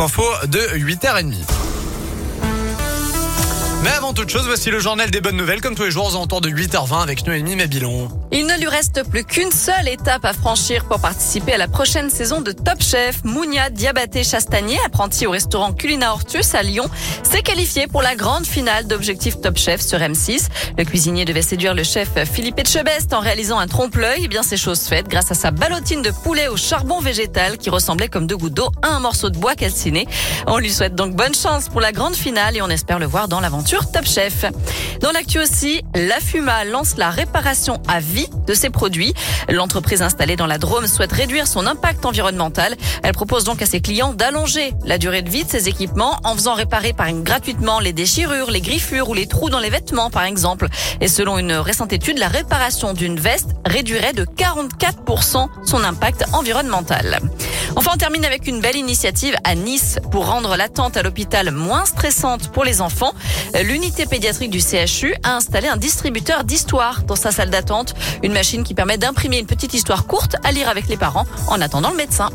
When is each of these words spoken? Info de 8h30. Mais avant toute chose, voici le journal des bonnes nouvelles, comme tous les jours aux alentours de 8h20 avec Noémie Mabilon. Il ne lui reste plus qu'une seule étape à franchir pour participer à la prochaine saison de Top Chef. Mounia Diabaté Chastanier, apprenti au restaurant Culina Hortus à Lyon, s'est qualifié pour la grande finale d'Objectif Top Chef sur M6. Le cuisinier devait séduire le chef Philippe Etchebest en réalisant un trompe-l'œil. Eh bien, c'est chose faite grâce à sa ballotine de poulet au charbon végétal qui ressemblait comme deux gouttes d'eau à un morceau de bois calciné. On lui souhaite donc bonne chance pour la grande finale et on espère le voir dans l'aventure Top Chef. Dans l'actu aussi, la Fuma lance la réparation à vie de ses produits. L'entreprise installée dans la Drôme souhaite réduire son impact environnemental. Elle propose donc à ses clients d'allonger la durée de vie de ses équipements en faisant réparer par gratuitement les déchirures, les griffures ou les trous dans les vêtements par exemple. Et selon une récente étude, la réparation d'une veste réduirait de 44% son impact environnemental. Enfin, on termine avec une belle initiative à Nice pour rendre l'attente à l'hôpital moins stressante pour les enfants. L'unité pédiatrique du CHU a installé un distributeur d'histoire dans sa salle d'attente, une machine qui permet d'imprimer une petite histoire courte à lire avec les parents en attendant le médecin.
Info 0.00 0.46
de 0.46 0.58
8h30. 0.78 1.81
Mais 3.82 3.90
avant 3.90 4.14
toute 4.14 4.28
chose, 4.28 4.46
voici 4.46 4.70
le 4.70 4.78
journal 4.78 5.10
des 5.10 5.20
bonnes 5.20 5.36
nouvelles, 5.36 5.60
comme 5.60 5.74
tous 5.74 5.82
les 5.82 5.90
jours 5.90 6.06
aux 6.06 6.14
alentours 6.14 6.40
de 6.40 6.48
8h20 6.48 7.02
avec 7.02 7.26
Noémie 7.26 7.56
Mabilon. 7.56 8.08
Il 8.30 8.46
ne 8.46 8.56
lui 8.56 8.68
reste 8.68 9.02
plus 9.10 9.24
qu'une 9.24 9.50
seule 9.50 9.88
étape 9.88 10.24
à 10.24 10.32
franchir 10.32 10.84
pour 10.84 11.00
participer 11.00 11.54
à 11.54 11.58
la 11.58 11.66
prochaine 11.66 12.08
saison 12.08 12.40
de 12.40 12.52
Top 12.52 12.80
Chef. 12.80 13.24
Mounia 13.24 13.70
Diabaté 13.70 14.22
Chastanier, 14.22 14.78
apprenti 14.86 15.26
au 15.26 15.32
restaurant 15.32 15.72
Culina 15.72 16.12
Hortus 16.12 16.54
à 16.54 16.62
Lyon, 16.62 16.88
s'est 17.24 17.42
qualifié 17.42 17.88
pour 17.88 18.02
la 18.02 18.14
grande 18.14 18.46
finale 18.46 18.86
d'Objectif 18.86 19.40
Top 19.40 19.58
Chef 19.58 19.80
sur 19.80 19.98
M6. 19.98 20.46
Le 20.78 20.84
cuisinier 20.84 21.24
devait 21.24 21.42
séduire 21.42 21.74
le 21.74 21.82
chef 21.82 22.10
Philippe 22.32 22.60
Etchebest 22.60 23.12
en 23.12 23.18
réalisant 23.18 23.58
un 23.58 23.66
trompe-l'œil. 23.66 24.22
Eh 24.22 24.28
bien, 24.28 24.44
c'est 24.44 24.56
chose 24.56 24.82
faite 24.82 25.08
grâce 25.08 25.32
à 25.32 25.34
sa 25.34 25.50
ballotine 25.50 26.02
de 26.02 26.12
poulet 26.12 26.46
au 26.46 26.56
charbon 26.56 27.00
végétal 27.00 27.58
qui 27.58 27.68
ressemblait 27.68 28.08
comme 28.08 28.28
deux 28.28 28.36
gouttes 28.36 28.54
d'eau 28.54 28.70
à 28.82 28.90
un 28.90 29.00
morceau 29.00 29.28
de 29.28 29.38
bois 29.38 29.56
calciné. 29.56 30.06
On 30.46 30.58
lui 30.58 30.70
souhaite 30.70 30.94
donc 30.94 31.16
bonne 31.16 31.34
chance 31.34 31.68
pour 31.68 31.80
la 31.80 31.90
grande 31.90 32.14
finale 32.14 32.56
et 32.56 32.62
on 32.62 32.68
espère 32.68 33.00
le 33.00 33.06
voir 33.06 33.26
dans 33.26 33.40
l'aventure 33.40 33.71
Top 33.80 34.04
Chef. 34.04 34.44
Dans 35.00 35.12
l'actu 35.12 35.38
aussi, 35.38 35.82
la 35.94 36.20
Fuma 36.20 36.64
lance 36.64 36.98
la 36.98 37.08
réparation 37.08 37.80
à 37.88 38.00
vie 38.00 38.28
de 38.46 38.52
ses 38.52 38.68
produits. 38.68 39.14
L'entreprise 39.48 40.02
installée 40.02 40.36
dans 40.36 40.46
la 40.46 40.58
Drôme 40.58 40.86
souhaite 40.86 41.12
réduire 41.12 41.46
son 41.46 41.66
impact 41.66 42.04
environnemental. 42.04 42.76
Elle 43.02 43.12
propose 43.12 43.44
donc 43.44 43.62
à 43.62 43.66
ses 43.66 43.80
clients 43.80 44.12
d'allonger 44.12 44.74
la 44.84 44.98
durée 44.98 45.22
de 45.22 45.30
vie 45.30 45.44
de 45.44 45.48
ses 45.48 45.70
équipements 45.70 46.20
en 46.22 46.34
faisant 46.34 46.54
réparer 46.54 46.92
par 46.92 47.10
gratuitement 47.12 47.80
les 47.80 47.94
déchirures, 47.94 48.50
les 48.50 48.60
griffures 48.60 49.08
ou 49.08 49.14
les 49.14 49.26
trous 49.26 49.48
dans 49.48 49.58
les 49.58 49.70
vêtements 49.70 50.10
par 50.10 50.24
exemple. 50.24 50.68
Et 51.00 51.08
selon 51.08 51.38
une 51.38 51.52
récente 51.52 51.94
étude, 51.94 52.18
la 52.18 52.28
réparation 52.28 52.92
d'une 52.92 53.18
veste 53.18 53.50
réduirait 53.64 54.12
de 54.12 54.24
44% 54.26 55.48
son 55.64 55.82
impact 55.82 56.24
environnemental. 56.34 57.20
Enfin, 57.76 57.92
on 57.94 57.96
termine 57.96 58.24
avec 58.24 58.46
une 58.46 58.60
belle 58.60 58.76
initiative 58.76 59.34
à 59.44 59.54
Nice 59.54 59.98
pour 60.10 60.26
rendre 60.26 60.56
l'attente 60.56 60.96
à 60.96 61.02
l'hôpital 61.02 61.50
moins 61.50 61.84
stressante 61.84 62.48
pour 62.52 62.64
les 62.64 62.80
enfants. 62.80 63.12
L'unité 63.62 64.06
pédiatrique 64.06 64.50
du 64.50 64.60
CHU 64.60 65.14
a 65.22 65.36
installé 65.36 65.68
un 65.68 65.76
distributeur 65.76 66.44
d'histoire 66.44 67.02
dans 67.02 67.16
sa 67.16 67.30
salle 67.30 67.50
d'attente, 67.50 67.94
une 68.22 68.32
machine 68.32 68.64
qui 68.64 68.74
permet 68.74 68.98
d'imprimer 68.98 69.38
une 69.38 69.46
petite 69.46 69.74
histoire 69.74 70.06
courte 70.06 70.36
à 70.44 70.52
lire 70.52 70.68
avec 70.68 70.88
les 70.88 70.96
parents 70.96 71.26
en 71.48 71.60
attendant 71.60 71.90
le 71.90 71.96
médecin. 71.96 72.30